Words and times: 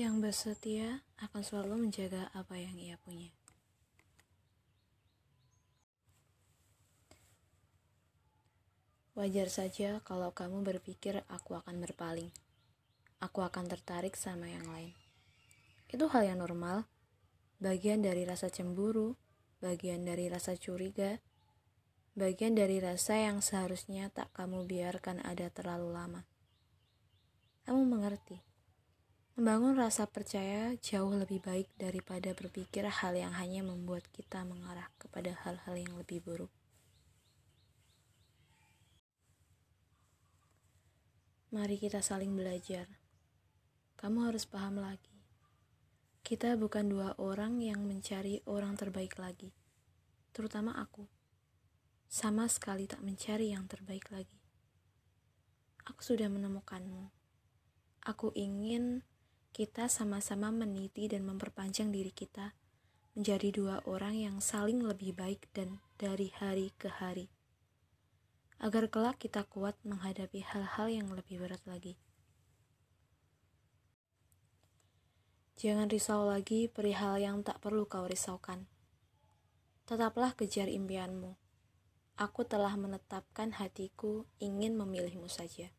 Yang 0.00 0.16
bersetia 0.24 1.04
akan 1.20 1.44
selalu 1.44 1.84
menjaga 1.84 2.32
apa 2.32 2.56
yang 2.56 2.72
ia 2.80 2.96
punya. 3.04 3.28
Wajar 9.12 9.52
saja 9.52 10.00
kalau 10.00 10.32
kamu 10.32 10.64
berpikir 10.64 11.20
aku 11.28 11.52
akan 11.52 11.84
berpaling. 11.84 12.32
Aku 13.20 13.44
akan 13.44 13.68
tertarik 13.68 14.16
sama 14.16 14.48
yang 14.48 14.64
lain. 14.72 14.96
Itu 15.92 16.08
hal 16.08 16.32
yang 16.32 16.40
normal, 16.40 16.88
bagian 17.60 18.00
dari 18.00 18.24
rasa 18.24 18.48
cemburu, 18.48 19.20
bagian 19.60 20.00
dari 20.08 20.32
rasa 20.32 20.56
curiga, 20.56 21.20
bagian 22.16 22.56
dari 22.56 22.80
rasa 22.80 23.20
yang 23.20 23.44
seharusnya 23.44 24.08
tak 24.08 24.32
kamu 24.32 24.64
biarkan 24.64 25.20
ada 25.20 25.52
terlalu 25.52 25.92
lama. 25.92 26.24
Kamu 27.68 27.84
mengerti. 27.84 28.49
Membangun 29.38 29.78
rasa 29.78 30.10
percaya 30.10 30.74
jauh 30.82 31.14
lebih 31.14 31.38
baik 31.38 31.70
daripada 31.78 32.34
berpikir 32.34 32.82
hal 32.82 33.14
yang 33.14 33.30
hanya 33.38 33.62
membuat 33.62 34.02
kita 34.10 34.42
mengarah 34.42 34.90
kepada 34.98 35.30
hal-hal 35.46 35.74
yang 35.78 35.94
lebih 35.94 36.18
buruk. 36.18 36.50
Mari 41.50 41.82
kita 41.82 42.02
saling 42.02 42.34
belajar. 42.34 42.86
Kamu 43.98 44.30
harus 44.30 44.46
paham 44.46 44.78
lagi. 44.78 45.18
Kita 46.22 46.54
bukan 46.54 46.86
dua 46.86 47.18
orang 47.18 47.58
yang 47.58 47.82
mencari 47.82 48.38
orang 48.46 48.78
terbaik 48.78 49.18
lagi. 49.18 49.50
Terutama 50.30 50.78
aku. 50.78 51.10
Sama 52.06 52.46
sekali 52.46 52.86
tak 52.86 53.02
mencari 53.02 53.50
yang 53.50 53.66
terbaik 53.66 54.10
lagi. 54.14 54.38
Aku 55.90 56.02
sudah 56.06 56.30
menemukanmu. 56.30 57.10
Aku 58.06 58.30
ingin 58.38 59.02
kita 59.50 59.90
sama-sama 59.90 60.54
meniti 60.54 61.10
dan 61.10 61.26
memperpanjang 61.26 61.90
diri 61.90 62.14
kita 62.14 62.54
menjadi 63.18 63.50
dua 63.50 63.76
orang 63.90 64.14
yang 64.14 64.36
saling 64.38 64.78
lebih 64.80 65.12
baik 65.18 65.50
dan 65.50 65.82
dari 65.98 66.30
hari 66.38 66.70
ke 66.78 66.86
hari 66.86 67.26
agar 68.60 68.92
kelak 68.92 69.16
kita 69.16 69.42
kuat 69.48 69.72
menghadapi 69.88 70.44
hal-hal 70.44 70.92
yang 70.92 71.08
lebih 71.16 71.40
berat 71.40 71.64
lagi. 71.64 71.96
Jangan 75.56 75.88
risau 75.88 76.28
lagi 76.28 76.68
perihal 76.68 77.20
yang 77.20 77.40
tak 77.40 77.60
perlu 77.60 77.88
kau 77.88 78.04
risaukan. 78.04 78.68
Tetaplah 79.88 80.36
kejar 80.36 80.68
impianmu. 80.68 81.36
Aku 82.20 82.44
telah 82.44 82.76
menetapkan 82.76 83.56
hatiku 83.56 84.28
ingin 84.40 84.76
memilihmu 84.76 85.28
saja. 85.28 85.72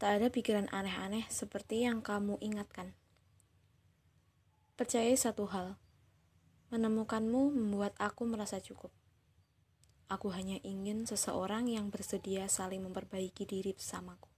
Tak 0.00 0.16
ada 0.16 0.32
pikiran 0.32 0.64
aneh-aneh 0.72 1.28
seperti 1.28 1.84
yang 1.84 2.00
kamu 2.00 2.40
ingatkan. 2.40 2.96
Percayai 4.80 5.12
satu 5.12 5.44
hal, 5.52 5.76
menemukanmu 6.72 7.52
membuat 7.52 7.92
aku 8.00 8.24
merasa 8.24 8.64
cukup. 8.64 8.88
Aku 10.08 10.32
hanya 10.32 10.56
ingin 10.64 11.04
seseorang 11.04 11.68
yang 11.68 11.92
bersedia 11.92 12.48
saling 12.48 12.80
memperbaiki 12.80 13.44
diri 13.44 13.76
bersamaku. 13.76 14.32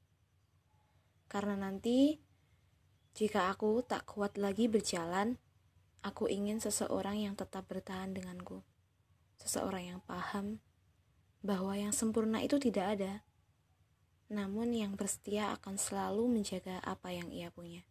Karena 1.31 1.55
nanti, 1.55 2.19
jika 3.15 3.47
aku 3.47 3.87
tak 3.87 4.03
kuat 4.03 4.43
lagi 4.43 4.67
berjalan, 4.67 5.39
aku 6.03 6.27
ingin 6.27 6.59
seseorang 6.59 7.23
yang 7.23 7.39
tetap 7.39 7.71
bertahan 7.71 8.11
denganku. 8.11 8.67
Seseorang 9.39 9.95
yang 9.95 10.01
paham 10.11 10.59
bahwa 11.39 11.79
yang 11.79 11.95
sempurna 11.95 12.43
itu 12.43 12.59
tidak 12.59 12.99
ada, 12.99 13.23
namun 14.33 14.73
yang 14.73 14.97
bersetia 14.97 15.53
akan 15.61 15.77
selalu 15.77 16.41
menjaga 16.41 16.81
apa 16.81 17.13
yang 17.13 17.29
ia 17.29 17.53
punya. 17.53 17.85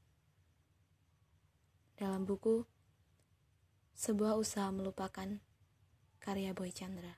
Dalam 1.94 2.26
buku, 2.26 2.66
sebuah 3.94 4.42
usaha 4.42 4.66
melupakan 4.74 5.38
karya 6.18 6.58
Boy 6.58 6.74
Chandra. 6.74 7.14